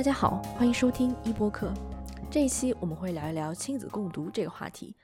[0.00, 1.70] 大家好，欢迎收听一播客。
[2.30, 4.96] 这一期我们会聊一聊亲子共读这个话题。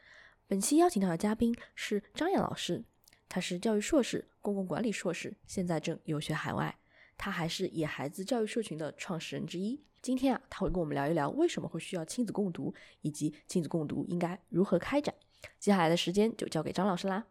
[0.47, 2.83] 本期邀请到的嘉宾是张燕老师，
[3.29, 6.75] 他是教育硕士、公共管理硕士，现在正游学海外。
[7.19, 9.79] 他还是野孩子教育社群的创始人之一。
[10.01, 15.15] 今天啊，他会跟我们聊一聊为什么会需要亲子共读，以及亲子共读应该如何开展。
[15.59, 17.23] 接下来的时间就交给张老师啦。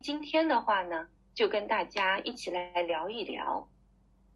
[0.00, 3.68] 今天的话呢，就跟大家一起来聊一聊，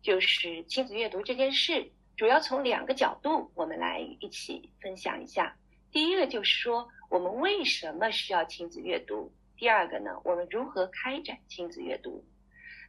[0.01, 1.91] 就是亲子阅读这件事。
[2.17, 5.55] 主要从两个角度，我们来一起分享一下。
[5.93, 9.31] 第一个就是说，我们为什么需要亲子阅读？
[9.55, 12.25] 第二个呢，我们如何开展亲子阅读？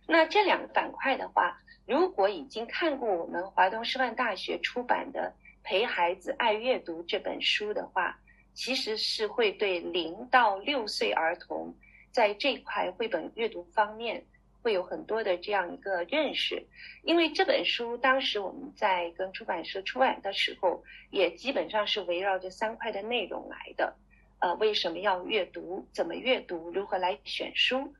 [0.08, 8.18] 那这两个板块的话，如果已经看过我们华东师范大学出版的《陪孩子爱阅读》这本书的话，
[8.54, 11.76] 其实是会对零到六岁儿童
[12.12, 14.26] 在这块绘本阅读方面。
[14.62, 16.66] 会有很多的这样一个认识，
[17.04, 23.96] 因为这本书当时我们在跟出版社出版的时候，也基本上是围绕这三块的内容来的。
[24.40, 25.88] 呃，为什么要阅读？
[25.92, 26.70] 怎么阅读？
[26.72, 27.94] 如何来选书？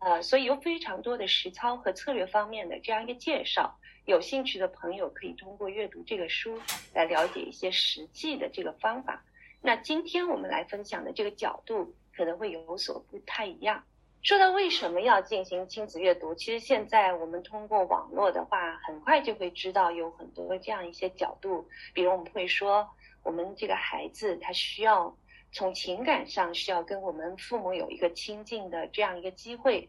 [0.00, 3.78] 呃，所以有非常多的实操和策略方面的这样一个介绍。
[4.04, 6.60] 有兴趣的朋友可以通过阅读这个书
[6.92, 9.24] 来了解一些实际的这个方法。
[9.62, 13.82] 那今天我们来分享的这个角度可能会有所不太一样。
[14.24, 21.68] 说到为什么要进行亲子阅读，其实现在我们通过网络的话，很快就会知道有很多这样一些角度。
[21.92, 22.88] 比如我们会说，
[23.22, 25.14] 我们这个孩子他需要
[25.52, 29.86] 从情感上需要跟我们父母有一个亲近的这样一个机会。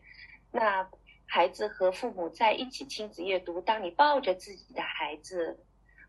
[0.52, 0.86] 那
[1.26, 5.58] 孩子和父母在一起亲子阅读，当你抱着自己的孩子，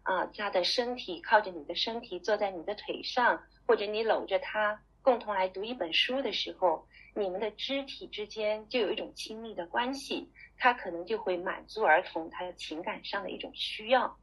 [0.02, 6.88] 啊，他的身体靠着你的身体坐在你的腿上，或者你搂着他共同来读一本书的时候。
[7.18, 14.18] 你们的肢体之间就有一种亲密的关系，它可能就会满足儿童他的情感上的一种需要。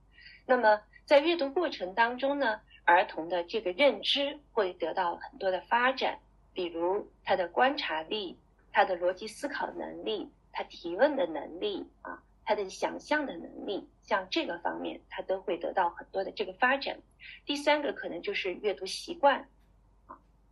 [0.45, 6.19] 那么在阅读过程当中呢，儿童的这个认知会得到很多的发展，
[6.53, 8.37] 比如他的观察力、
[8.71, 16.95] 他的逻辑思考能力、他提问的能力啊，他的想象的能力，像这个方面，他都会得到很多的这个发展。
[17.43, 19.47] 第三个可能就是阅读习惯。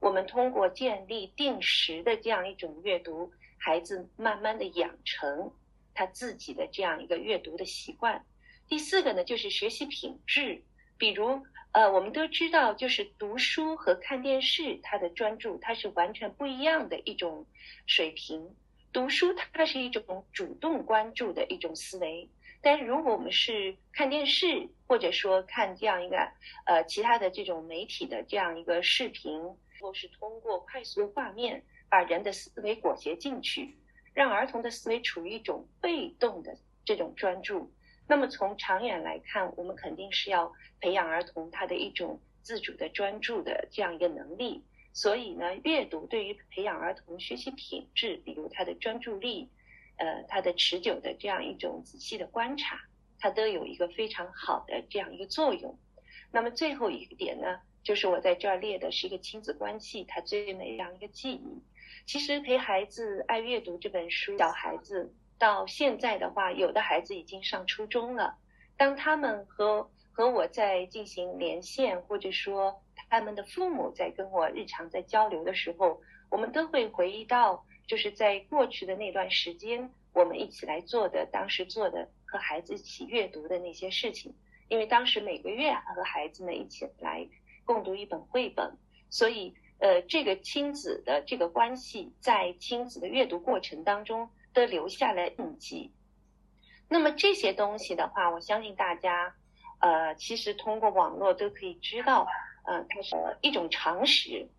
[0.02, 5.54] 我们通过建立定时的这样一种阅读，孩子慢慢的养成
[5.94, 8.26] 他自己的这样一个阅读的习惯。
[8.68, 10.60] 第四个呢，就是学习品质，
[10.98, 11.40] 比如
[11.72, 17.46] 呃，我们都知道，就是读书和看电视，它的专注它是完全不一样的一种
[17.86, 18.50] 水平。
[18.92, 22.28] 读书它是一种主动关注的一种思维，
[22.60, 26.18] 但是如果我们是看电视，或者说看这样一个
[26.66, 29.32] 呃其他的这种媒体的这样一个视频。
[29.82, 33.76] 或是通过快速的画面把人的思维裹挟进去，
[34.14, 36.56] 让儿童的思维处于一种被动的
[36.86, 37.70] 这种专注。
[38.08, 44.64] 那么从长远来看，我们肯定是要培养儿童他的一种自主的专注的这样一个能力。
[44.94, 49.50] 所以呢，阅读对于培养儿童学习品质，比如他的专注力，
[49.98, 52.78] 呃，他的持久的这样一种仔细的观察，
[53.18, 55.80] 它都有一个非常好的这样一个作用。
[56.32, 57.60] 那么最后一个点呢？
[57.84, 61.62] 就是我在这儿列的是一个亲子关系，它最美这样一个记忆。
[62.06, 68.38] 其实陪孩子爱阅读这本书，小孩子到现在的话，有的孩子已经上初中了。
[68.78, 84.36] 当他们和和我在进行连线，或者说他们的父母在跟我日常在交流的时候，我们都会回忆到，就是在过去的那段时间，我们一起来做的，当时做的和孩子一起阅读的那些事情。
[84.72, 87.28] 因为当时每个月和孩子们一起来。
[87.64, 88.76] 共读一本绘本，
[89.12, 95.92] 所以呃，这个亲子的这个关系在亲子的阅读过程当中都留下了印记。
[96.90, 99.36] 那么这些东西的话，我相信大家
[99.80, 102.28] 呃，其实通过网络都可以知道，
[102.66, 104.50] 呃，它是一种常识。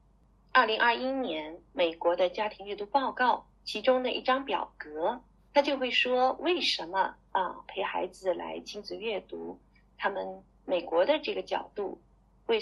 [0.53, 5.21] 二零二一年美国的家庭阅读报告其中的一张表格，
[5.53, 9.61] 它就会说为什么啊陪孩子来亲子阅读，
[10.03, 12.01] 他们美国的这个角度
[12.45, 12.59] 会。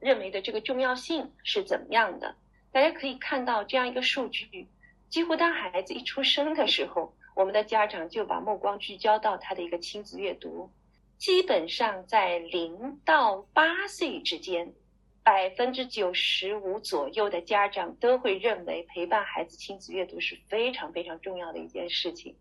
[0.00, 2.36] 认为的这个重要性是怎么样的？
[2.70, 4.68] 大家可以看到这样一个数据：
[5.08, 10.70] 几乎当孩子一出生的时候，我们的家长就把目光聚焦到他的一个亲子阅读。
[11.16, 14.72] 基本上在零到八岁之间，
[15.24, 22.36] 百分之九十五左右的家长都会认为陪伴孩子亲子阅读是非常非常重要的一件事情。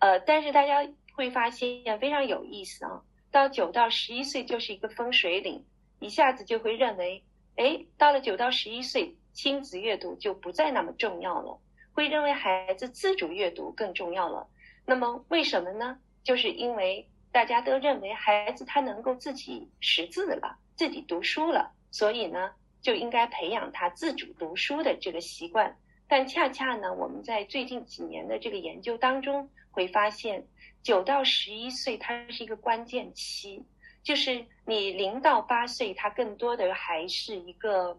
[0.00, 0.84] 呃，但是大家
[1.14, 5.64] 会发现非常有意思啊，到九到十一岁就是一个分水岭。
[5.98, 7.20] 一下子就会认为，
[7.56, 11.58] 哎，到了九到十一岁，亲子阅读就不再那么重要了，
[11.92, 14.46] 会认为孩子自主阅读更重要了。
[14.86, 15.98] 那么为什么呢？
[16.22, 22.52] 就是因为大家都认为孩子他能够自己识字了，自己读书了，所以呢，
[22.82, 25.76] 就应该培养他自主读书的这个习惯。
[26.06, 30.46] 但恰恰呢，我们在最近几年的这个研究当中会发现，
[30.84, 33.64] 九到十一岁它是一个关键期，
[34.02, 37.98] 就是你零到八岁，它更多的还是一个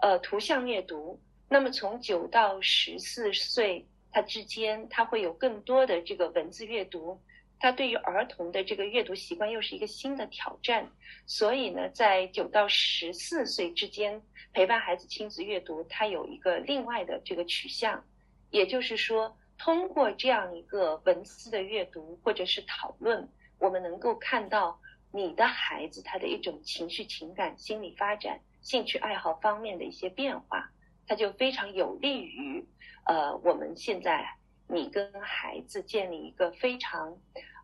[0.00, 1.18] 呃图像阅读。
[1.48, 7.18] 那么从九到十四岁，它之间它会有更多的这个文字阅读。
[7.60, 10.90] 它对于儿童的这个阅读习惯又是一个新的挑战。
[11.26, 14.20] 所以呢，在九到十四岁之间。
[14.52, 18.04] 陪伴孩子亲子阅读，它有一个另外的这个取向，
[18.50, 23.26] 也就是说，通过这样一个文字的阅读或者是讨论，
[23.58, 24.78] 我们能够看到
[25.10, 30.70] 你的孩子他的一种情绪、情感、心理发展、兴趣爱好方面的一些变化，
[31.06, 32.62] 它就非常有利于
[33.06, 34.36] 呃我们现在
[34.68, 37.16] 你跟孩子建立一个非常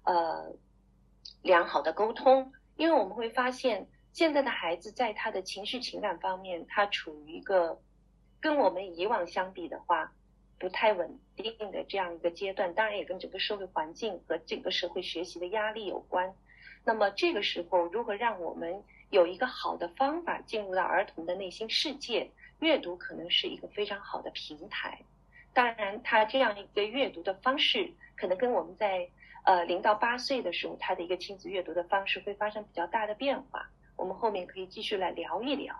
[0.05, 0.55] 呃
[1.43, 3.87] 良好的沟通，因为我们会发现。
[4.13, 7.81] 现在的孩子在他的情绪情感方面，他处于一个
[8.41, 10.13] 跟我们以往相比的话
[10.61, 16.33] 不太稳定的这样一个阶段，当然也跟整个社会环境和整个社会学习的压力有关。
[16.85, 22.31] 那么这个时候，如何让我们有一个好的方法进入到儿童的内心世界？
[22.61, 25.01] 阅读可能是一个非常好的平台。
[25.55, 29.09] 当然，他这样一个阅读的方式，可能跟我们在
[29.45, 33.67] 呃零到八岁的时候他的一个亲子阅读的方式会发生比较大的变化。
[33.97, 35.75] 我们后面可以继续来聊一聊，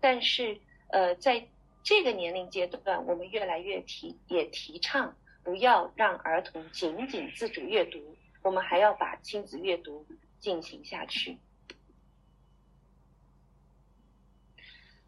[0.00, 0.58] 但是
[0.88, 1.46] 呃，在
[1.86, 10.04] 这个年龄阶段，我们越来越提也提倡不要让儿童仅仅自主阅读，我们还要把亲子阅读
[10.40, 11.38] 进行下去。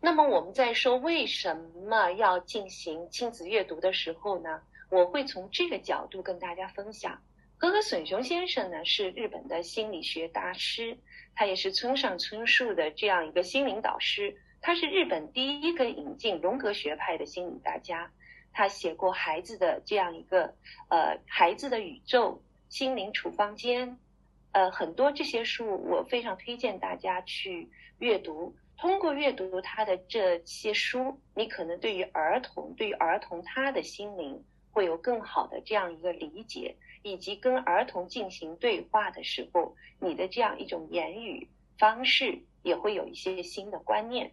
[0.00, 7.20] 那么我们在说为什么要进行亲子阅读的时候呢，我会从这个角度跟大家分享。
[7.56, 10.96] 格格隼雄先生呢是日本的心理学大师。
[11.34, 18.10] 他也是村上春树的这样一个心灵导师，他是日本第一个引进荣格学派的心理大家。
[18.52, 20.54] 他写过《孩子的这样一个
[20.88, 22.32] 呃孩子的宇宙》
[22.68, 23.90] 《心灵处方间》，
[24.52, 27.68] 呃很多这些书我非常推荐大家去
[27.98, 28.54] 阅读。
[28.76, 36.76] 通过阅读他的这些书，你可能对于儿童，对于儿童他的心灵会有更好的这样一个理解。
[37.04, 44.32] 以及跟儿童进行对话的时候，你的这样一种言语方式也会有一些新的观念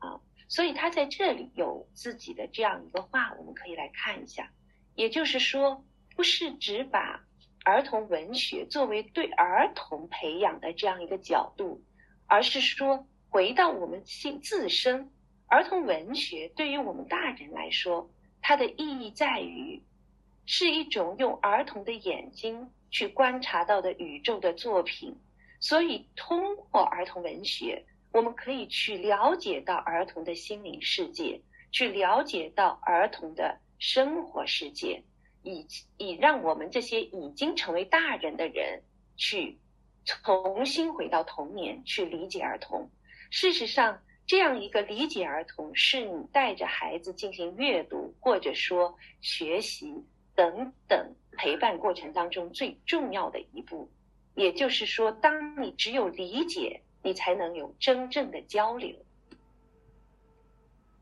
[0.00, 0.20] 啊。
[0.48, 4.50] 所以他在这里有自己的这样一个话，我们可以来看一下。
[4.96, 5.82] 也就是说，
[6.14, 7.24] 不是只把
[7.64, 11.80] 儿童文学作为对儿童培养的这样一个角度，
[12.26, 15.10] 而是说回到我们心自身，
[15.46, 18.10] 儿童文学对于我们大人来说，
[18.42, 19.80] 它的意义在于。
[20.46, 25.14] 是一种用儿童的眼睛去观察到的宇宙的作品，
[25.60, 31.40] 所以通过儿童文学，我们可以去了解到儿童的心灵世界，
[31.70, 35.02] 去了解到儿童的生活世界，
[35.42, 35.66] 以
[35.96, 38.82] 以让我们这些已经成为大人的人
[39.16, 39.58] 去
[40.04, 42.90] 重新回到童年，去理解儿童。
[43.30, 49.94] 事实上，这样一个理解儿童，是你带着孩子进行阅读或者说学习。
[50.36, 53.90] 等等，陪伴过程当中最重要的一步，
[54.36, 58.96] 也就是说，当你只有理解，你才能有真正的交流。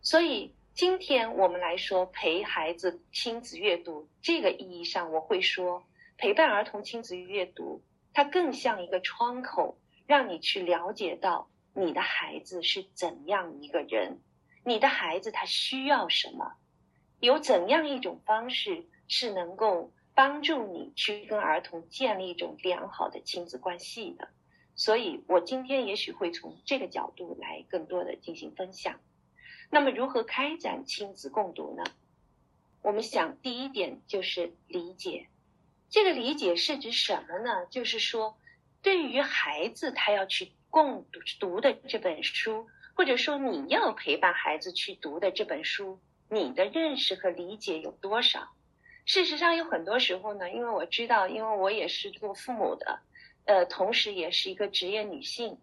[0.01, 5.85] 所以，今天我们来说陪孩子亲子阅读这个意义上，我会说，
[6.17, 14.21] 陪伴儿童亲子阅读，它更像一个窗口，让你去了解到你的孩子是怎样一个人，
[14.65, 16.55] 你的孩子他需要什么，
[17.21, 18.87] 有怎样一种方式。
[19.11, 24.29] 是能够帮助你去跟儿童建立一种良好的亲子关系的，
[24.79, 29.01] 所以我今天也许会从这个角度来更多的进行分享。
[29.69, 31.83] 那么，如何开展亲子共读呢？
[32.81, 35.27] 我们想，第一点就是理解。
[35.91, 37.67] 这个理解是指什么呢？
[37.67, 38.39] 就是说，
[38.81, 45.99] 对于孩子他要去共读读的这本书，或者说你要陪伴孩子去读的这本书，
[46.31, 48.53] 你的认识和理解有多少？
[49.05, 53.01] 事实上，有很多时候呢，因为我知道，因为我也是做父母的，
[53.49, 55.59] 呃，同时也是一个职业女性，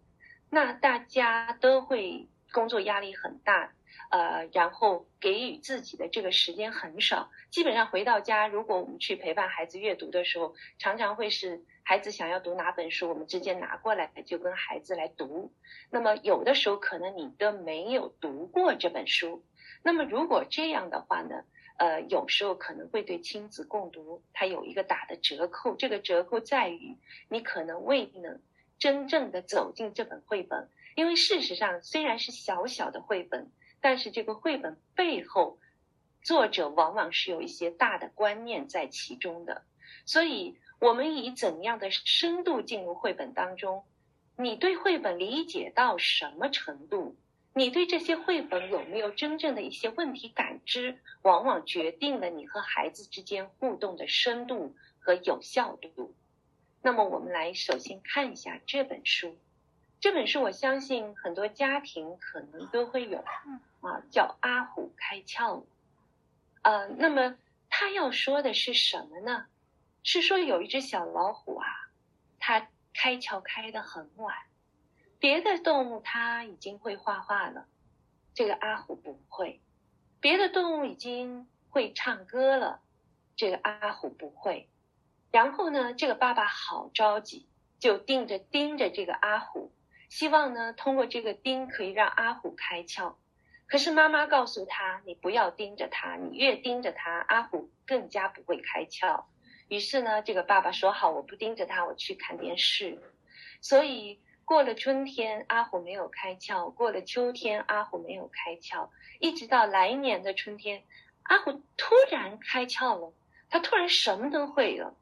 [0.50, 3.72] 那大家都会工作压力很大，
[4.10, 7.30] 呃，然后给予自己的这个时间很少。
[7.48, 15.52] 基本上回到家，如果我们去陪伴孩子阅读的时候，常常会是孩子想要读哪本书，我们直接拿过来就跟孩子来读。
[15.88, 19.44] 那么有的时候可能你都没有读过这本书。
[19.84, 21.44] 那么如果这样的话呢？
[21.78, 25.74] 呃，有时候可能会对亲子共读它有一个打的折扣。
[25.76, 26.96] 这个折扣在于
[27.28, 28.40] 你可能未必能
[28.78, 35.58] 真正的走进这本绘本，因为事实上虽然是小小的绘本，但是这个绘本背后
[36.22, 39.62] 作者往往是有一些大的观念在其中的。
[40.04, 43.84] 所以，我们以怎样的深度进入绘本当中？
[44.36, 47.16] 你对绘本理解到什么程度？
[47.58, 50.98] 你对这些绘本有没有真正的一些问题感知？
[51.22, 56.14] 往往决定了你和孩子之间互动的深度和有效度。
[56.82, 59.38] 那么，我们来首先看一下这本书。
[60.00, 63.24] 这本书，我相信很多家庭可能都会有
[63.80, 65.60] 啊，叫《阿虎开窍》。
[66.60, 67.38] 呃，那么
[67.70, 69.46] 他要说的是什么呢？
[70.02, 71.66] 是说有一只小老虎啊，
[72.38, 72.68] 它。
[72.98, 74.34] 开窍开得很晚，
[75.26, 77.66] 别的动物它已经会画画了，
[78.32, 79.58] 这个阿虎不会；
[80.20, 82.80] 别的动物已经会唱歌了，
[83.34, 84.70] 这个阿虎不会。
[85.32, 87.48] 然后呢，这个爸爸好着急，
[87.80, 89.72] 就盯着盯着这个阿虎，
[90.08, 93.16] 希望呢通过这个盯可以让阿虎开窍。
[93.66, 99.24] 可是妈妈告诉他：“你不要盯着他，你越盯着他，阿虎更加不会开窍。”
[99.66, 103.02] 于是呢，这个爸爸说好，我不盯着他，我去看电视。
[103.60, 108.88] 所以过了春天，阿虎没有开窍；过了秋天，阿虎没有开窍。
[109.18, 110.84] 一直到来年的春天，
[111.24, 113.12] 阿虎突然开窍了，
[113.50, 114.94] 他突然什么都会了。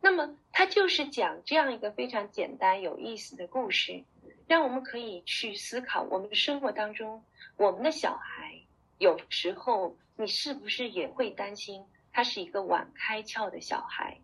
[0.00, 4.04] 那么，他就是讲这样一个非常简单有意思的故事，
[4.46, 7.24] 让我们可以去思考：我们的生活当中，
[7.56, 8.60] 我们的小孩
[8.98, 11.84] 有时候，你是不是也会担心？
[12.12, 14.20] 他是一个晚开窍的小孩，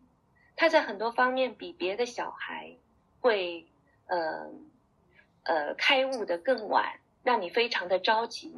[0.55, 2.77] 他在很多方面比别的小孩
[3.21, 3.67] 会
[4.07, 4.51] 呃
[5.45, 8.55] 呃开悟的更晚，让你非常的着急，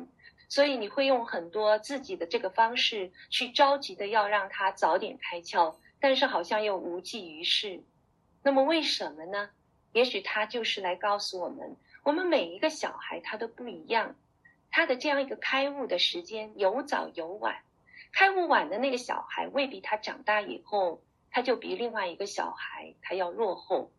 [0.49, 7.83] 所以你会用很多自己的这个方式去着急的要让他早点开窍，但是好像又无济于事。
[8.43, 9.51] 那么为什么呢？
[9.93, 14.17] 也许他就是来告诉我们，我们每一个小孩他都不一样，
[14.71, 17.63] 他的这样一个开悟的时间有早有晚。
[18.13, 23.91] 开悟晚的那个小孩，未必他长大以后他就比另外一个小孩他要落后，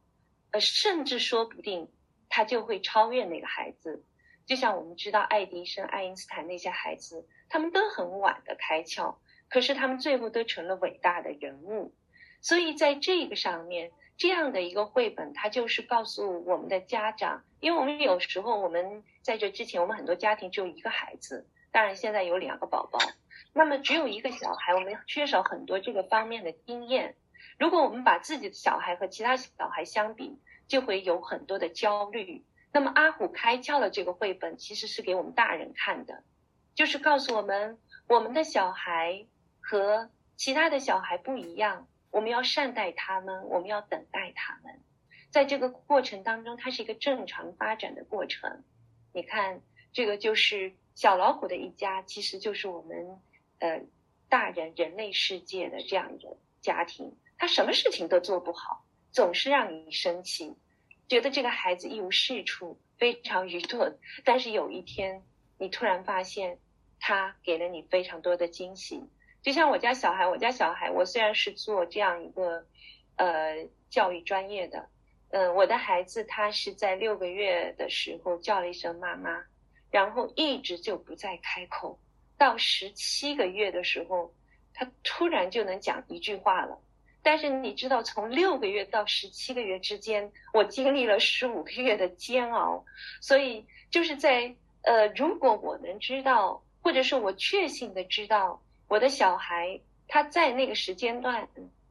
[0.60, 1.90] 甚至说不定
[2.30, 4.04] 他就会超越那个孩子。
[4.46, 9.16] 就像我们知道爱迪生、爱因斯坦那些孩子，他们都很晚的开窍，
[9.50, 11.94] 可是他们最后都成了伟大的人物。
[12.42, 23.00] 所以在这个上面，这样的一个绘本，它就是告诉我们的家长，因为我们有时候我们在这之前，我们很多家庭只有一个孩子，当然现在有两个宝宝。
[23.52, 27.16] 那么只有一个小孩，我们缺少很多这个方面的经验。
[27.58, 32.44] 如果我们把自己的小孩和其他小孩相比，就会有很多的焦虑。
[32.72, 36.24] 那么阿虎开窍了这个绘本其实是给我们大人看的，
[36.74, 39.26] 就是告诉我们，我们的小孩
[39.60, 44.80] 和其他的小孩不一样，我们要善待他们，我们要等待他们。
[45.30, 48.64] 在这个过程当中，它是一个正常发展的过程。
[49.14, 49.62] 你看，
[49.94, 53.20] 这个就是小老虎的一家，其实就是我们。
[53.60, 53.82] 呃，
[54.28, 60.56] 大人人类世界的这样一个家庭，他什么事情都做不好，总是让你生气，
[61.08, 63.98] 觉得这个孩子一无是处，非常愚钝。
[64.24, 65.24] 但是有一天，
[65.58, 66.58] 你突然发现，
[67.00, 69.04] 他给了你非常多的惊喜。
[69.42, 72.66] 就像我家小孩，我家小孩，我虽然是做这样一个
[73.18, 74.90] 呃教育专业的，
[75.30, 79.44] 嗯，我的孩子他是在六个月的时候叫了一声妈妈，
[79.92, 82.00] 然后一直就不再开口。
[82.38, 84.34] 到十七个月的时候，
[84.74, 86.82] 他突然就能讲一句话了。
[87.26, 92.86] 但是你知道，从六个月到十七个月之间，我经历了十五个月的煎熬。
[93.20, 101.48] 所以就是在呃，如果我能知道，或者是我确信的知道，我的小孩他在那个时间段，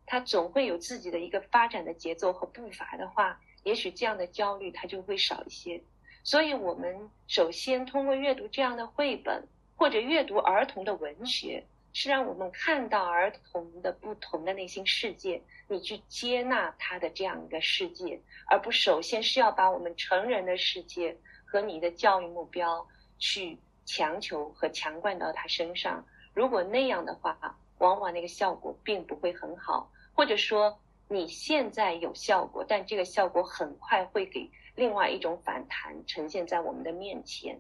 [0.07, 5.83] 他总会有自己的一个发展的节奏和步伐的话，也许这样的焦虑他就会少一些。
[6.23, 9.45] 所以我们首先通过阅读这样的绘本。
[9.77, 11.63] 或者阅读儿童的文学，
[11.95, 22.85] 是让我们看到儿童的不同的内心世界，你去接纳他的这样一个世界，而不首先是要把我们成人的世界和你的教育目标
[23.21, 26.05] 去强求和强灌到他身上。
[26.35, 30.77] 如果那样的话，往往那个效果并不会很好，或者说
[31.09, 37.57] 你现在有效果，但这个效果很快会给另外一种反弹呈现在我们的面前。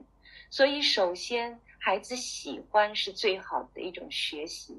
[0.51, 1.61] 所以，首先。
[1.87, 4.75] 孩子喜欢是最好的一种学习，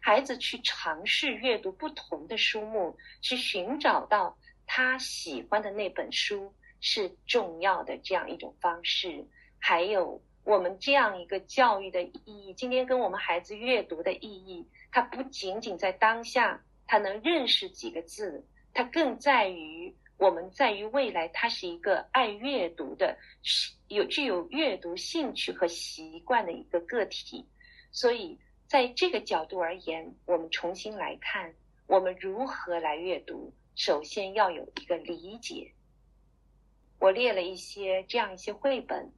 [0.00, 9.26] 孩子去尝试阅读不同的书目，去寻找到他喜欢的那本书是重要的这样一种方式。
[9.58, 23.16] 还有，我们这样一个教育的意义，今天跟我们孩子阅读的意义，它不仅仅在当下，他能认识几个字，它更在于我们在于未来，他是一个爱阅读的，
[23.88, 27.46] 有具有阅读兴趣和习惯的一个个体。
[27.92, 31.54] 所以，在这个角度而言，我们重新来看，
[31.86, 35.72] 我们如何来阅读，首先要有一个理解。
[36.98, 39.12] 我列了一些这样一些绘本。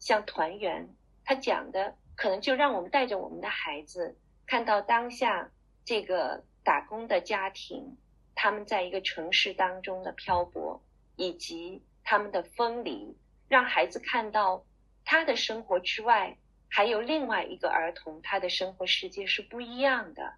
[0.00, 0.86] 像团圆，
[1.24, 5.50] 他讲的可能就让我们带着我们的孩子看到当下
[5.84, 7.96] 这个打工的家庭，
[8.34, 10.82] 他们在一个城市当中的漂泊，
[11.16, 13.16] 以及他们的分离，
[13.48, 14.64] 让孩子看到
[15.04, 16.36] 他的生活之外
[16.68, 20.34] 还有另外一个儿童，他的生活世界是不一样的。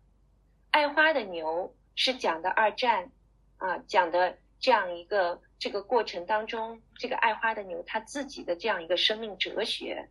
[0.70, 3.10] 爱花的牛是讲的二战
[3.56, 5.40] 啊，讲的这样一个。
[5.58, 10.06] 这个过程当中，这个爱花的牛他自己的这样一个生命哲学，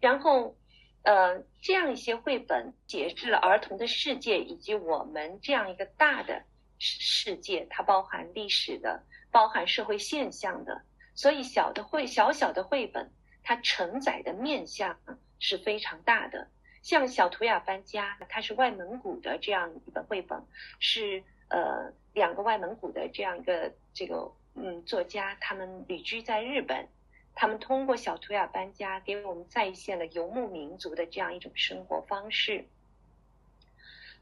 [0.00, 0.56] 然后，
[1.04, 6.42] 呃，这样一些绘本解释了儿童的世界以及我们这样一个大的
[6.80, 10.82] 世界，它包含历史的，包含社会现象的，
[11.14, 13.08] 所以小的绘小小的绘本，
[13.44, 14.98] 它承载的面向
[15.38, 16.48] 是非常大的。
[16.82, 20.42] 像小图雅搬家，它是外蒙古的这样一本绘本，
[20.80, 24.32] 是呃两个外蒙古的这样一个这个。
[24.56, 26.88] 嗯，作家他们旅居在日本，
[27.36, 32.66] 他们通过小图雅搬家给我们再现了游牧民族的这样一种生活方式。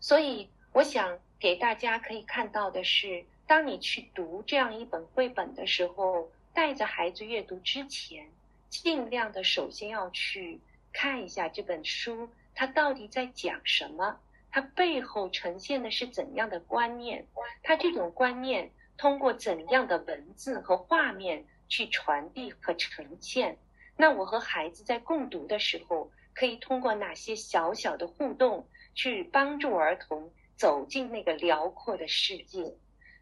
[0.01, 8.29] 所以，我想给大家可以看到的是，当你去读这样一本绘本的时候，带着孩子阅读之前，
[8.69, 10.61] 尽量的首先要去
[10.93, 14.19] 看一下这本书，它到底在讲什么，
[14.51, 17.25] 它背后呈现的是怎样的观念，
[17.63, 18.71] 它这种观念。
[18.97, 23.57] 通过怎样的文字和画面去传递和呈现？
[23.97, 32.75] 那我和孩子在共读的时候，可以通过哪些小小的互动去帮助儿童走进那个辽阔的世界？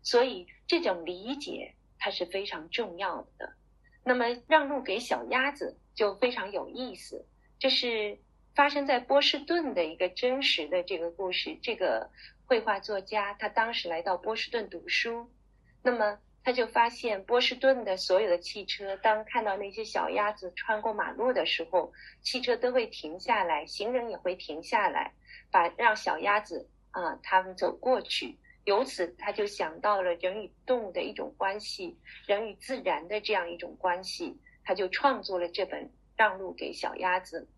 [0.03, 3.53] 所以这种理解它是非常重要的。
[4.03, 7.27] 那么让路给小鸭子就非常有意思，
[7.59, 8.19] 这是
[8.55, 11.59] 发生在波士顿的一个真实的这个故事。
[11.63, 12.09] 这个
[12.47, 15.29] 绘画作家他当时来到波士顿读书。
[15.83, 25.13] 那么他就发现波士顿的所有的汽车，当看到那些小鸭子穿过马路的时候，汽车都会停下来，行人也会停下来，
[25.51, 26.69] 把让小鸭子
[27.01, 28.39] 啊他们走过去。
[28.65, 35.85] 由此他就想到了人与动物的一种关系，人与自然的这样一种关系，他就创作了这本
[36.17, 37.49] 《让路给小鸭子》。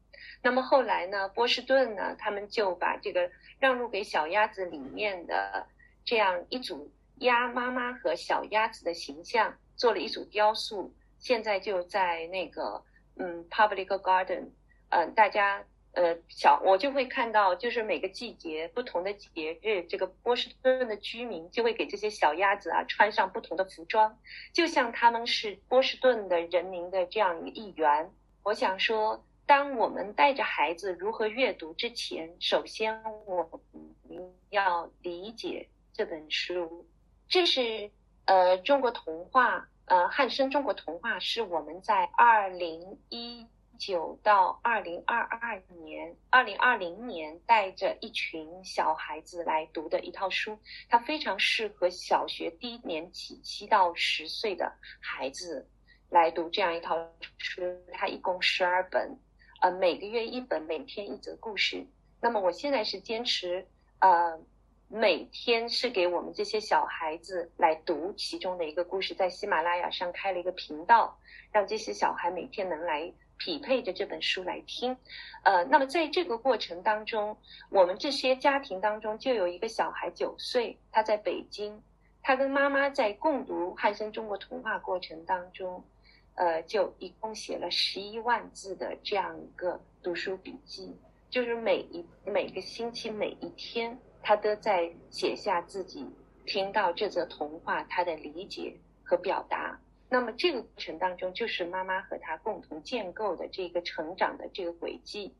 [0.42, 5.66] 那么后来呢，波士顿呢，他们就把这个《让路给小鸭子》里面的
[6.04, 6.92] 这样一组。
[7.20, 12.80] 鸭妈妈和小鸭子的形象做了一组雕塑，现在就在那个
[13.16, 14.50] 嗯，Public Garden，
[14.90, 15.64] 嗯，大家
[15.98, 24.16] 呃小我就会看到，就是每个季节不同的节日，这个波士顿的居民就会给这些小鸭子啊穿上不同的服装，
[24.52, 28.10] 就像他们是波士顿的人民的这样一个一员。
[28.44, 33.60] 我想说，当我们带着孩子如何阅读之前，首先我
[34.08, 36.86] 们要理解这本书。
[37.28, 37.90] 这是
[38.26, 43.44] 呃中国童话，呃汉生中国童话是我们在二零一
[43.78, 55.66] 九到二零二二年、二零二零年带着一群小孩子来读的一套书，它非常适合小学低年级七到十岁的孩子
[56.10, 56.96] 来读这样一套
[57.38, 57.62] 书。
[57.92, 59.16] 它一共十二本，
[59.62, 61.86] 呃每个月一本，每天一则故事。
[62.20, 63.66] 那么我现在是坚持
[64.00, 64.38] 呃。
[64.90, 71.14] 每天是给我们这些小孩子来读其中的一个故事，在喜马拉雅上开了一个频道，
[71.52, 74.96] 让这些小孩每天能来匹配着这本书来听。
[75.44, 77.36] 呃，那么在这个过程当中，
[77.70, 81.80] 我们这些家庭当中就有一个小孩九岁，他在北京，
[82.22, 85.82] 他跟妈妈在共读汉森中国童话过程当中，
[86.34, 90.94] 呃，就一共写了十一万字的这样一个读书笔记，
[91.30, 93.98] 就是每一每个星期每一天。
[94.20, 96.04] 他都在写下自己
[96.44, 99.78] 听到这则童话他的理解和表达。
[100.08, 105.34] 那么这个过程当中，就是妈妈和他共同建构的这个成长的这个轨迹。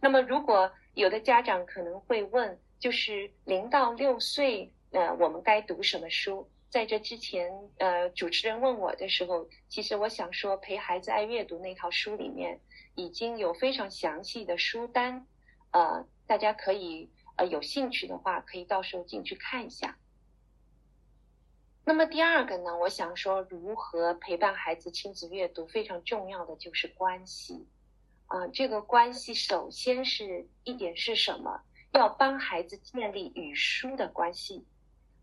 [0.00, 6.48] 那么，如果有的家长可能会问，就是零到六岁，呃，我们该读什么书？
[6.68, 12.60] 在这之前，呃，主持人问我的时候，其实我想说，陪孩子爱阅读那套书里面
[12.94, 15.26] 已经有非常详细的书单，
[15.72, 17.10] 呃，大家可以。
[17.38, 19.96] 呃，有兴趣的话，可以到时候进去看一下。
[21.88, 27.66] 那么第二个呢，我想说，如何陪伴孩子亲子阅读，非常重要的就是关系。
[28.26, 31.62] 啊，这个关系首先是一点是什么？
[31.92, 34.66] 要帮孩子建立与书的关系。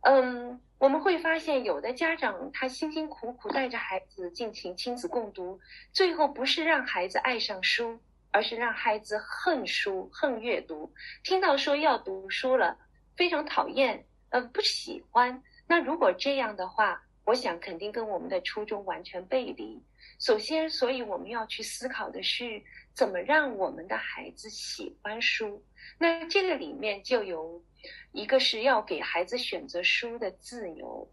[0.02, 5.60] 嗯，我们会发现有的家长他辛辛苦苦带着孩子进行亲子共读，
[5.94, 8.00] 最后不是让孩子爱上书，
[8.32, 10.92] 而是让孩子恨书、恨阅读。
[11.24, 12.76] 听到说要读书了，
[13.16, 15.44] 非常讨厌，呃，不喜欢。
[15.68, 19.82] 那如果这样的话，我想肯定跟我们的初衷完全背离。
[20.20, 22.62] 首先，所以我们要去思考的是，
[22.94, 25.64] 怎么让我们的孩子喜欢书。
[25.98, 27.64] 那这个里面就有
[28.12, 31.10] 一个是要给孩子选择书的自由，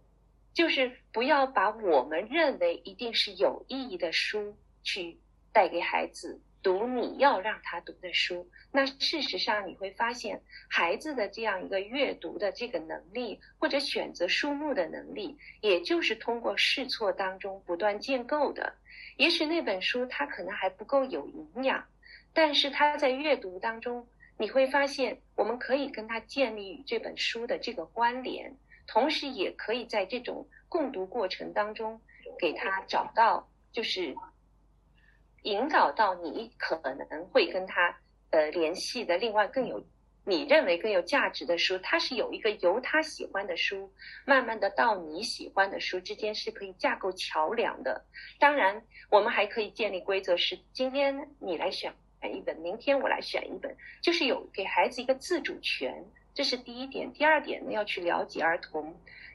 [0.53, 5.19] 就是不要把我们认为一定是有意义的书去
[5.53, 6.41] 带给孩子。
[6.63, 18.73] 读你要让他读的书，那事实上你会发现，孩子的这样一个阅读的这个能力，或者选择书目的能力，也就是通过试错当中不断建构的。
[19.17, 21.85] 也许那本书它可能还不够有营养，
[22.33, 24.07] 但是他在阅读当中，
[24.39, 32.01] 你会发现，我们可以跟他建立与这本书的这个关联，同时也可以在这种共读过程当中，
[32.39, 34.15] 给他找到就是。
[35.43, 37.97] 引导到你可能会跟他
[38.31, 39.85] 呃联系的另外更有
[40.25, 43.93] 你认为更有价值的书，它是有一个由他喜欢的书，
[44.25, 48.05] 慢慢的到你喜欢的书之间是可以架构桥梁的。
[48.39, 51.93] 当然，我们还可以建立规则，是今天你来选
[52.33, 55.93] 一本，明天我来选一本，就是有给孩子一个自主权，
[56.33, 57.13] 这是第一点。
[57.13, 58.95] 第二点呢，要去了解儿童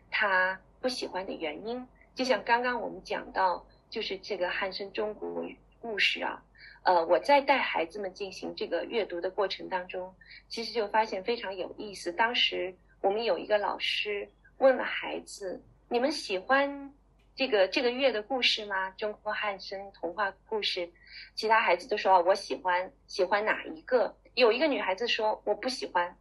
[0.10, 5.44] 他不喜欢的原因，就像刚刚我们讲到，就是这个汉生中国。
[5.80, 6.44] 故事啊，
[6.84, 10.14] 呃，我在带孩子们进行这个阅读的过程当中，
[10.48, 12.12] 其实就发现非常有意思。
[12.12, 16.94] 当时我们有一个老师问了孩子：“你们喜欢
[17.36, 18.90] 这个这个月的故事吗？
[18.92, 20.90] 中国汉生童话故事？”
[21.36, 26.18] 其他孩子都说：“我喜欢，喜欢哪一个？”有一个女孩子说：“我不喜欢。”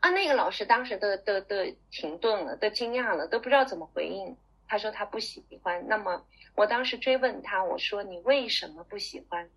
[0.00, 1.56] 啊，那个老师当时都都都
[1.90, 4.36] 停顿了，都惊讶了，都不知道怎么回应。
[4.68, 5.88] 他说他不喜欢。
[5.88, 6.24] 那么。
[6.54, 9.48] 我当时追问他，我说你为什么不喜欢？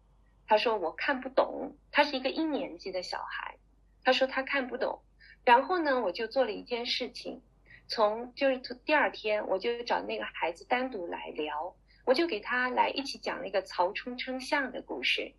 [0.45, 1.75] 他说我看不懂。
[1.91, 3.57] 他是一个一年级的小孩，
[4.03, 5.01] 他说他看不懂。
[5.43, 7.41] 然后呢，我就做了一件事情，
[7.87, 15.33] 从就是第二天，我就找那个孩子单独来聊，我就给他来一起讲了一个曹冲称象的故事。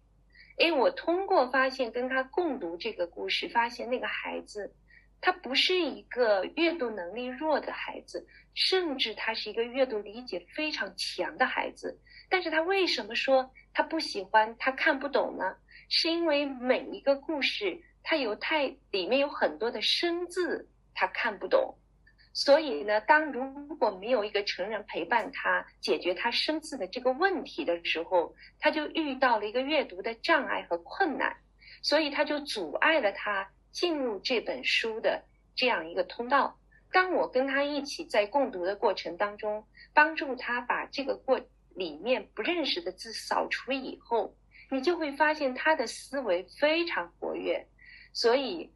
[0.59, 4.75] 诶，我通过发现跟他共读这个故事，发现那个孩子。
[5.23, 11.99] 他不是一个阅读能力弱的孩子，甚至他是一个阅读理解非常强的孩子。
[12.29, 15.57] 但是他为什么说他不喜欢、他看不懂呢？
[15.89, 21.75] 是因为每一个故事，它有太里面有很多的生字，他看不懂。
[22.35, 31.37] 所以呢，当如果没有一个成人陪伴他解决他生字的这个问题的时候，他就遇到了一个阅读的障碍和困难，
[31.83, 33.49] 所以他就阻碍了他。
[33.73, 35.25] 进入这本书的
[35.57, 36.57] 这样一个通道，
[36.93, 41.41] 当我跟他一起在共读的过程当中，帮助他把这个过
[41.75, 44.37] 里面不认识的字扫除以后，
[44.71, 47.67] 你就会发现他的思维非常活跃。
[48.13, 48.71] 所以，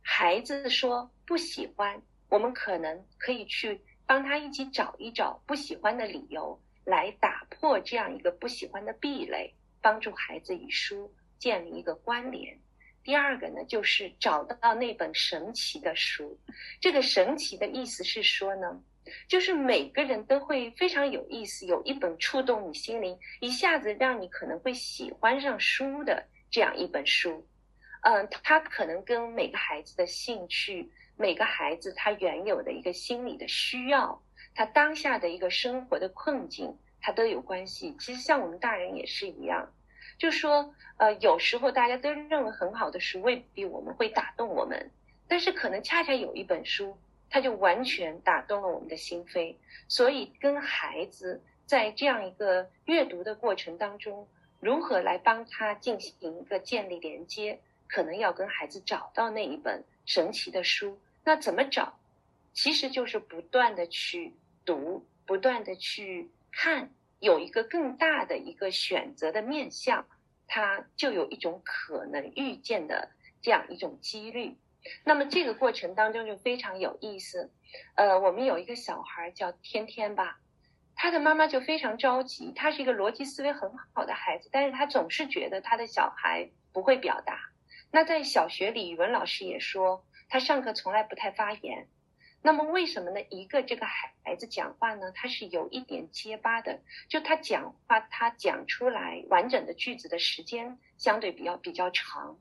[0.00, 12.56] 孩子说不喜欢，我们可能可以去帮他一起找一找不喜欢的理由，来打破这样一个不喜欢的壁垒，帮助孩子与书建立一个关联。
[13.04, 16.38] 第二个呢，就是找到那本神奇的书。
[16.80, 18.80] 这个神奇的意思是说呢，
[19.28, 27.46] 就是每个人都会非常有意思，有一本触动你心灵，一下子让你可能会喜欢上书的这样一本书。
[28.02, 34.20] 嗯，它可能跟每个孩子的兴趣、每个孩子他原有的一个心理的需要、
[34.54, 37.94] 他当下的一个生活的困境，它都有关系。
[37.98, 39.72] 其实像我们大人也是一样。
[40.18, 44.90] 就说，呃，有时候大家都认为很好的书未必我们会打动我们，
[45.26, 46.96] 但是可能恰恰有一本书，
[47.28, 49.54] 它就完全打动了我们的心扉。
[49.88, 54.28] 所以，跟孩子在这样一个阅读的过程当中，
[54.60, 60.98] 如何来帮他进行一个建立连接，可能要跟孩子找到那一本神奇的书。
[61.24, 61.98] 那怎么找？
[62.52, 66.90] 其实就是不断的去读，不断的去看。
[67.22, 70.08] 有一个更大的一个选择的面向，
[70.48, 74.56] 它就有一种可能预见的这样一种几率。
[75.04, 77.52] 那么这个过程当中就非常有意思。
[77.94, 80.40] 呃，我们有一个小孩叫天天吧，
[80.96, 82.50] 他的妈妈就非常着急。
[82.56, 87.38] 他是一个逻辑思维很好的孩子，但是他总是觉得他的小孩不会表达。
[87.92, 91.86] 那在小学里，语文老师也说他上课从来不太发言。
[92.44, 93.20] 那么为什么呢？
[93.30, 102.36] 一个这个孩子讲话呢，他是有一点结巴的，就他讲话他讲出来完整的句子的时间相对比较比较长。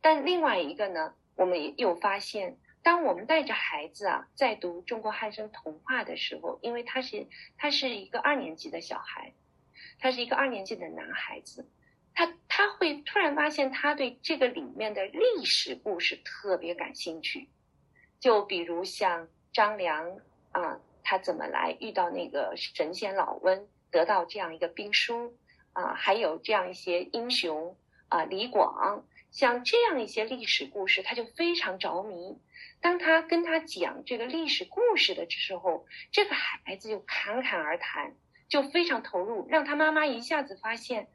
[0.00, 7.26] 但另外一个呢，我们也有发现，当我们带着孩子啊在读中国汉声童话的时候，因为他是
[7.58, 9.32] 他是一个二年级的小孩，
[9.98, 11.68] 他是一个二年级的男孩子，
[12.14, 17.48] 他他会突然发现他对这个里面的历史故事特别感兴趣。
[18.22, 20.20] 就比如像张良
[20.52, 25.36] 啊，他怎么来遇到那个神仙老温，得到这样一个兵书
[25.72, 27.76] 啊，还有这样一些英雄
[28.08, 32.38] 啊，李广，像这样一些历史故事，他就非常着迷。
[32.80, 38.14] 当他跟他讲这个历史故事的时候，这个孩子就侃侃而谈，
[38.46, 41.08] 就非常投入，让他妈妈一下子发现，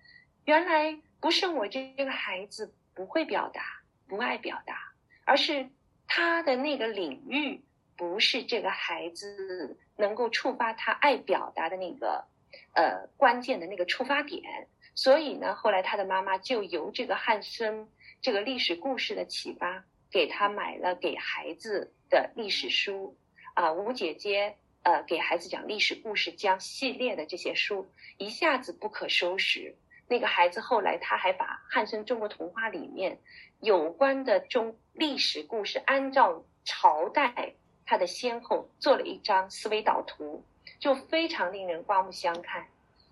[0.44, 3.62] 原来不是我这个孩子不会表达，
[4.10, 4.92] 不爱表达，
[5.24, 5.70] 而是。
[6.08, 7.62] 他的那个领域
[7.96, 12.26] 不是这个孩子能够触发他爱表达的那个
[12.74, 17.90] 呃关键的那个触发点，所以呢，后来他的妈妈就由这个汉生
[18.22, 23.18] 这个历史故事的启发，给他买了给孩子的历史书
[23.54, 29.76] 啊，吴姐姐呃给孩子讲历史故事讲系列的这些书，一下子不可收拾。
[30.10, 33.20] 那个孩子后来他还把汉生中国童话里面
[33.60, 40.44] 有关的中历史故事，按照朝代它的先后做了一张思维导图，
[40.80, 42.68] 就非常令人刮目相看。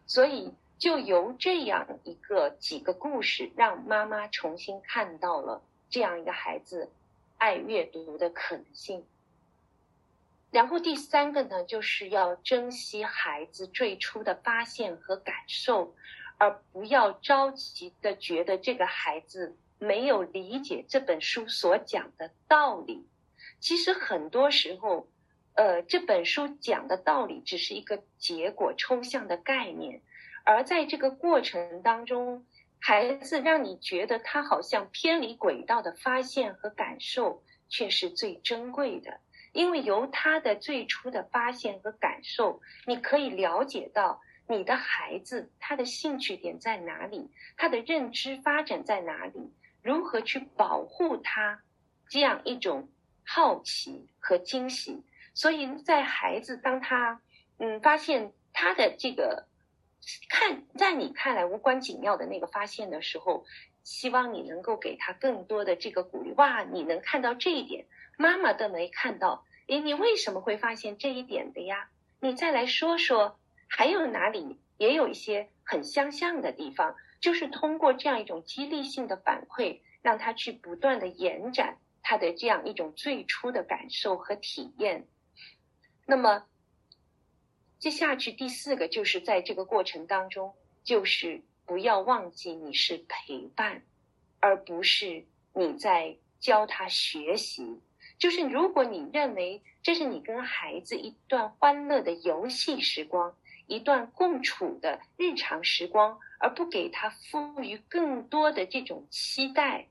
[0.08, 6.92] 所以就由这样一个几个故事，让妈妈重新看到了这样一个孩子
[7.38, 9.06] 爱阅读的可能性。
[10.52, 15.94] 然后第三个呢，就是要珍惜孩子最初的发现和感受。
[16.38, 23.08] 而不要着急的觉得这个孩子没有理解这本书所讲的道理。
[23.60, 25.08] 其实很多时候，
[25.54, 30.02] 呃，这本书讲的道理只是一个结果抽象的概念，
[30.44, 32.46] 而在这个过程当中，
[32.80, 39.20] 孩子让你觉得他好像偏离轨道的发现和感受，却是最珍贵的。
[39.54, 44.22] 因为由他的最初的发现和感受，你可以了解到。
[44.48, 47.32] 你的孩子他的兴趣点在哪里？
[47.58, 49.52] 他的认知发展在哪里？
[49.82, 51.62] 如何去保护他？
[52.10, 52.88] 这样一种
[53.26, 55.04] 好奇和惊喜。
[55.34, 57.22] 所以在孩子当他
[57.58, 59.48] 嗯发现他的这个
[60.30, 63.46] 看在你看来无关紧要的那个发现的时候，
[63.84, 66.32] 希望你能够给他更多的这个鼓励。
[66.34, 69.44] 哇，你能看到这一点，妈妈都没看到。
[69.68, 71.90] 诶，你为什么会发现这一点的呀？
[72.20, 73.40] 你再来说说。
[73.68, 85.08] 还有哪里也有一些很相像的地方，就是通过这样一种激励性的反馈，让他去不断的延展他的这样一种最初的感受和体验。
[86.06, 86.46] 那么，
[87.80, 93.82] 接下去第四个就是在这个过程当中，就是不要忘记你是陪伴，
[94.40, 97.82] 而不是你在教他学习。
[98.20, 103.36] 就是如果你认为这是你跟孩子一段欢乐的游戏时光。
[103.68, 109.88] 一段共处的日常时光，而不给他赋予更多的这种期待，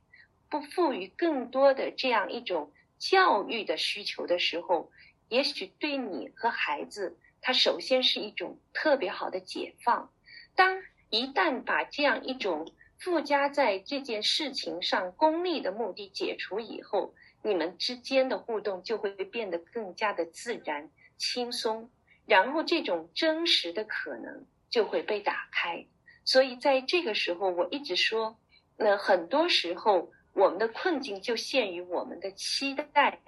[0.48, 4.90] 不赋予更多的这样一种教育的需求的时候，
[5.28, 10.12] 也许对你和孩子，他首先是一种特别好的解放。
[10.54, 21.90] 当一旦把这样一种附加在这件事情上功利的目的解除以后，你们之间的互动就会变得更加的自然、轻松。
[22.26, 25.86] 然后这种真实的可能就会被打开，
[26.24, 28.36] 所以在这个时候，我一直说，
[28.76, 33.18] 那很多时候我们的困境就限于我们的期待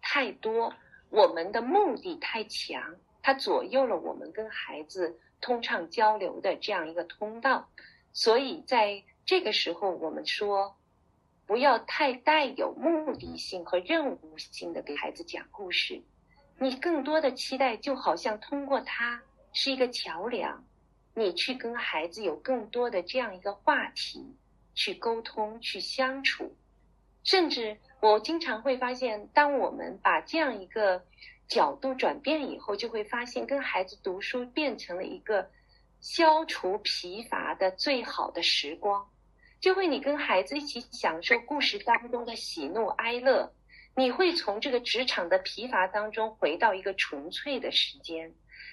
[0.00, 0.72] 太多，
[1.10, 7.68] 我们的目的太强，它左右了我们跟孩子通畅交流的这样一个通道。
[8.12, 10.76] 所以在这个时候，我们说，
[11.46, 16.00] 不要太带有目的性和任务性的给孩子讲故事。
[16.58, 20.64] 你更多的期待，就好像通过它是一个桥梁，
[21.14, 24.34] 你去跟孩子有更多的这样一个话题
[24.74, 26.56] 去沟通、去相处。
[27.24, 31.04] 甚至我经常会发现，当我们把这样一个
[31.46, 35.50] 角度转变以后，就会发现跟孩子读书变成了一个
[36.00, 39.06] 消除疲乏的最好的时光。
[39.58, 43.52] 就会你跟孩子一起享受故事当中的喜怒哀乐。
[43.96, 48.30] 你会从这个职场的疲乏当中回到一个纯粹的时间。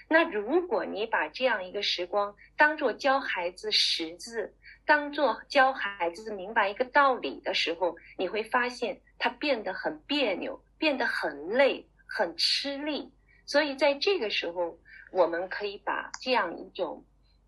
[0.09, 4.53] 那如果你把这样一个时光当做教孩子识字，
[4.85, 13.09] 当做教孩子明白一个道理的时候，你会发现他变得很别扭，变得很累，很吃力。
[13.45, 14.77] 所以在这个时候，
[15.11, 17.01] 我们可以把这样一种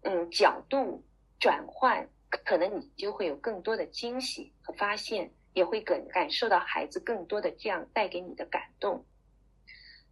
[0.04, 1.04] 嗯角度
[1.42, 2.08] 转换，
[2.46, 9.04] 可能你就会有更多的惊喜和发现，也会感感受到孩子更多的这样带给你的感动。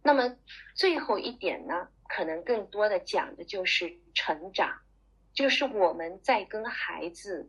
[0.02, 0.36] 那么
[0.74, 4.76] 最后一点呢，可能更多的讲的就是成长，
[5.32, 7.48] 就是我们在跟孩子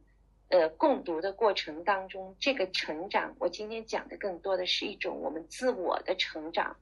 [0.49, 6.75] 呃共读的过程当中，这个成长，我今天讲的更多的是一种我们自我的成长。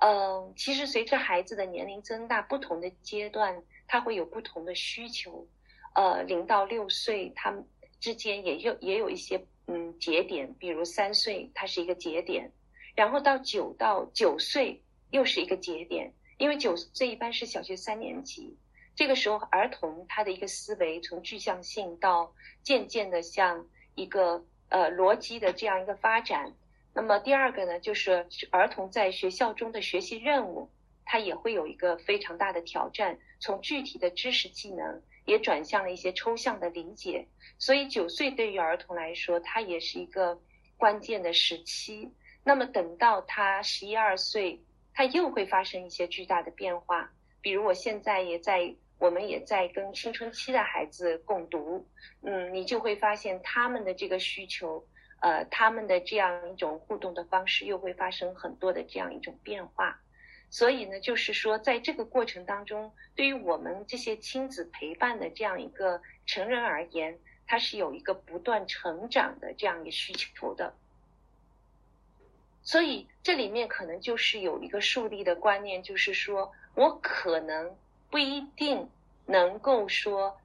[0.00, 5.46] 嗯，其实随着孩子的年龄增大，不同的阶段他会有不同的需求。
[5.94, 7.64] 呃，零到六岁，他们
[8.00, 12.50] 之间也有也有一些嗯节点，比如三岁，它是一个节点，
[12.94, 18.56] 然后到九到九岁又是一个节点，因为九岁一般是小学三年级，
[18.94, 26.54] 这个时候儿童他的一个思维从具象性到渐渐的像一个呃逻辑的这样一个发展。
[26.92, 30.70] 那么第二个呢，就是儿童在学校中的学习任务，
[31.04, 37.26] 他也会有一个非常大的挑战，从具体的知识技能也转向了一些抽象的理解。
[37.58, 40.40] 所以九岁对于儿童来说，它也是一个
[40.76, 42.12] 关键的时期。
[42.42, 44.60] 那么等到他十一二岁，
[44.92, 47.10] 他又会发生一些巨大的变化。
[47.40, 51.86] 比如我现在也在，我们也在跟青春期的孩子共读，
[52.22, 54.86] 嗯，你就会发现他们的这个需求。
[55.20, 59.98] 呃，他们的这样一种互动的方式又会发生很多的这样一种变化，
[60.50, 70.74] 所以呢，就是说，在这个过程当中，对于我们这些亲子陪伴的这样一个成人而言，他是有一个不断成长的这样一个需求的。
[72.62, 77.76] 所以这里面可能就是有一个树立的观念，就是说我可能
[78.10, 78.88] 不一定
[79.26, 80.38] 能够说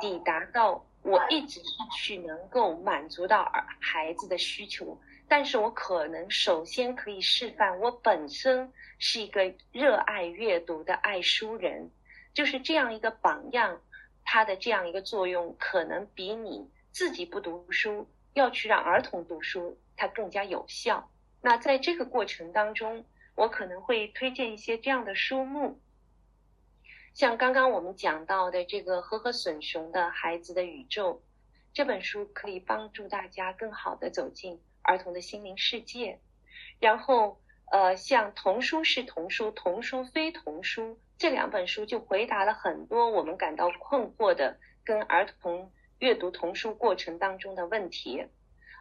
[0.00, 0.84] 抵达到。
[1.02, 11.90] 我一直是去能够满足到儿孩子的需求，但是我可能首先可以示范，我本身是一个热爱阅读的爱书人，
[12.32, 13.80] 就是这样一个榜样，
[14.24, 21.10] 它的这样一个作用，可能比你自己不读书，要去让儿童读书，它更加有效。
[21.40, 25.80] 那在这个过程当中，我可能会推荐一些这样的书目。
[27.14, 31.22] 像刚刚我们讲到的这个和和隼雄的孩子的宇宙
[31.72, 36.18] 这本书，可以帮助大家更好的走进儿童的心灵世界。
[36.80, 37.40] 然后，
[37.72, 48.24] 呃，像童书是童书，童书非童书这两本书，就回答了很多我们感到困惑的跟儿童阅读童书过程当中的问题。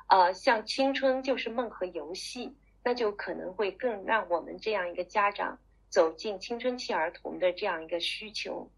[0.08, 5.58] 呃，像青春就是梦和游戏，那就可能会更让我们这样一个家长。
[5.88, 8.70] 走进青春期儿童的这样一个需求，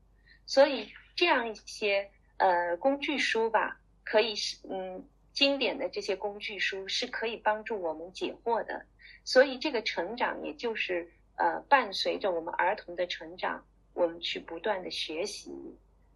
[0.45, 5.03] 所以这样一些呃工具书吧，可以是嗯
[5.37, 8.83] 经典的这些工具书是可以帮助我们解惑的。
[9.23, 15.51] 所以这个成长，也就是呃伴随着我们儿童的成长，我们去不断的学习，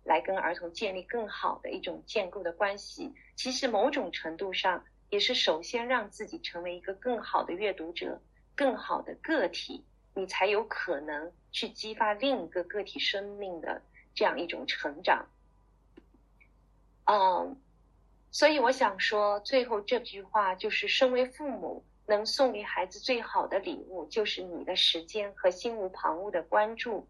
[0.04, 3.14] 来跟儿童建立更好的一种建构的关系。
[3.36, 8.20] 其实某种程度上，也是首先让自己成为一个更好的阅读者，
[8.56, 9.86] 更好的个体。
[10.16, 13.84] 你才有可能去激发另一个个体生命的
[14.16, 15.28] 这样一种成长。
[17.06, 17.61] 嗯，
[18.32, 27.08] 所以我想说，最后这句话就是：身为父母，能送给孩子最好的礼物，就是你的时间和心无旁骛的关注。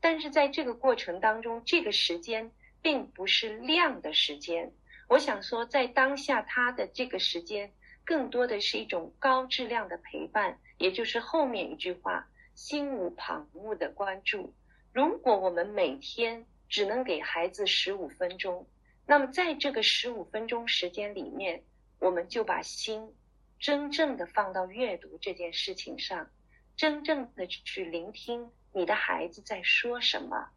[0.00, 4.72] 但是在这个过程当中，这个时间并不是量的时间。
[5.08, 7.70] 我想说，在当下他的这个时间，
[8.04, 12.26] 更多的是一种高质量的陪伴，也就是后面一句话。
[12.54, 14.54] 心无旁骛的关注。
[14.92, 18.66] 如果我们每天只能给孩子十五分钟，
[19.06, 21.62] 那么在这个十五分钟时间里面，
[21.98, 23.14] 我们就把心
[23.58, 26.30] 真正的放到阅读这件事情上，
[26.76, 30.48] 真正的去聆听你的孩子在说什么，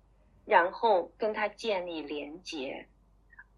[0.45, 2.87] 然后跟他建立连结，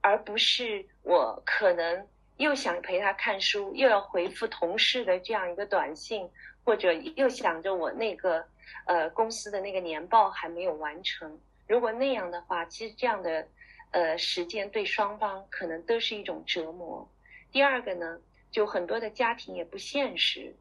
[0.01, 6.29] 而不是我可能又想陪他看书，又要回复同事的这样一个短信。
[6.67, 8.45] 或者又想着我那个
[8.87, 13.47] 呃公司的那个年报还没有完成，如果那样的话，其实这样的
[13.91, 17.09] 呃时间对双方可能都是一种折磨。
[17.51, 18.19] 第二个呢，
[18.51, 20.53] 就很多的家庭也不现实，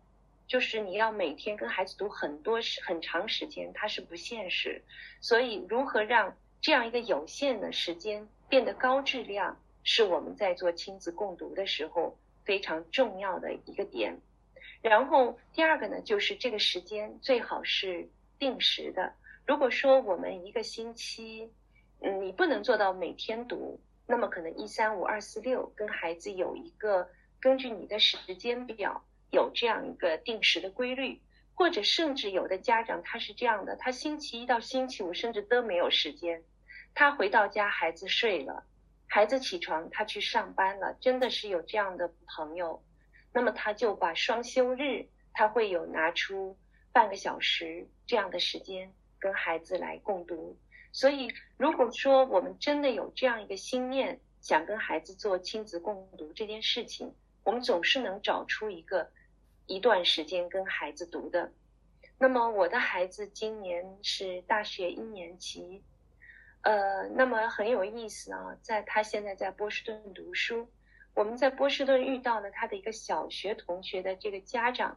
[0.47, 4.83] 就是你要每天跟孩子读很多时很长时间，它是不现实。
[5.20, 14.16] 所以如何让这样一个有限的时间变得高质量，是我们在做亲子共读的时候非常重要的一个点。
[14.83, 18.09] 然后第二个呢，就是这个时间最好是
[18.39, 19.12] 定时的。
[19.47, 21.51] 如果说我们一个星期，
[22.01, 27.09] 嗯，你不能做到每天读，那么可能一三五二四六跟孩子有一个
[27.40, 31.20] 根据你的时间表有这样一个定时的规律，
[31.55, 36.42] 或者甚至有的家长他是这样的，他星期一到星期五甚至都没有时间，
[36.94, 38.64] 他回到家孩子睡了，
[39.09, 42.82] 孩子起床他去上班了，真的是有这样的朋友，
[43.32, 46.57] 那么他就把双休日他会有拿出
[46.92, 50.57] 半个小时这样的时间跟孩子来共读。
[50.97, 51.28] 所以，
[51.59, 59.07] 如果说我们真的有这样一个心念，想跟孩子做亲子共读这件事情，我们总是能找出一个
[59.66, 61.53] 一段时间跟孩子读的。
[62.18, 65.82] 那么，我的孩子今年是大学一年级，
[66.62, 70.66] 呃，那么很有意思啊，在他现在在波士顿读书，
[71.12, 74.97] 我们在波士顿遇到了他的一个小学同学的这个家长，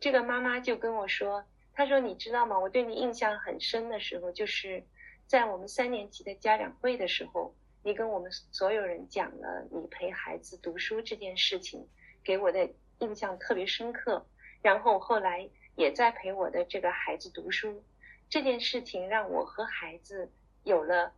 [0.00, 2.58] 这个妈妈就跟我说，她说你知道吗？
[2.58, 4.82] 我对你印象很深的时候就是。
[5.26, 11.88] 在我们三年级的家长会的时候，你跟我们所有人讲了你陪孩子读书这件事情，
[12.22, 12.68] 给我的
[13.00, 14.26] 印象特别深刻。
[14.62, 17.82] 然后后来也在陪我的这个孩子读书
[18.28, 20.30] 这件事情，让我和孩子
[20.64, 21.12] 有了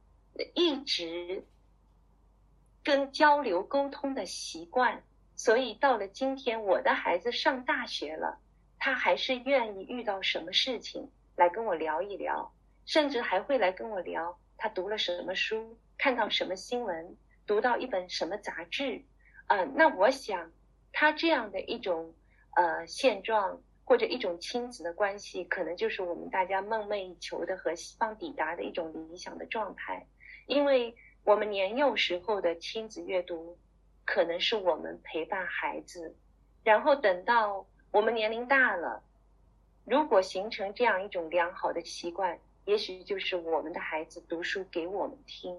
[0.54, 1.44] 一直
[2.82, 5.02] 跟交流沟通的习惯。
[5.34, 8.40] 所以到了今天，我的孩子上大学了，
[8.78, 12.52] 他还是愿意遇到什么事情来跟我聊一聊。
[12.88, 17.16] 甚至还会来跟我聊他读了什么书，看到什么新闻，
[17.46, 19.02] 读到一本什么杂志，
[19.48, 20.50] 呃，那我想
[20.90, 22.14] 他这样的一种
[22.56, 30.06] 呃现状或者一种亲子的关系，可能就是我们大家梦寐以求的和希望抵达的一种理想的状态。
[30.46, 33.58] 因为我们年幼时候的亲子阅读，
[34.06, 36.16] 可能是我们陪伴孩子，
[36.64, 39.02] 然后等到我们年龄大了，
[39.84, 42.38] 如果形成这样一种良好的习惯。
[42.68, 45.56] 也许就是我们的孩子读书给我们听，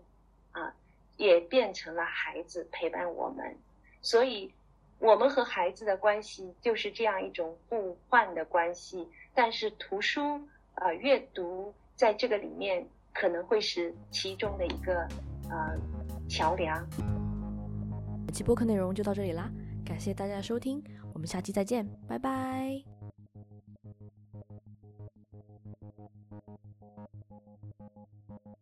[0.52, 0.72] 啊，
[1.18, 3.58] 也变成了孩子陪伴我们，
[4.04, 4.54] 所以，
[5.00, 9.08] 我们和孩子的关系就是这样一种互换的关系。
[9.34, 10.40] 但是图书，
[10.76, 15.08] 呃，阅读在这个里面可能会是其中的一个
[15.50, 15.76] 呃
[16.30, 16.88] 桥梁。
[18.28, 19.50] 本期播客内容就到这里啦，
[19.84, 20.84] 感谢大家的收听，
[21.16, 22.89] 我们下期再见，拜拜。